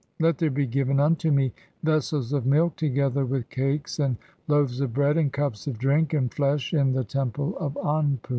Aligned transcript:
Let 0.19 0.39
there 0.39 0.49
be 0.49 0.65
given 0.65 0.99
unto 0.99 1.29
me 1.31 1.53
vessels 1.83 2.33
of 2.33 2.43
milk, 2.47 2.75
together 2.75 3.23
with 3.23 3.51
"cakes, 3.51 3.99
and 3.99 4.17
loaves 4.47 4.81
of 4.81 4.95
bread, 4.95 5.15
and 5.15 5.31
cups 5.31 5.67
of 5.67 5.77
drink, 5.77 6.11
and 6.11 6.33
flesh 6.33 6.71
(7) 6.71 6.87
in 6.87 6.93
"the 6.93 7.03
Temple 7.03 7.55
of 7.59 7.75
Anpu." 7.75 8.29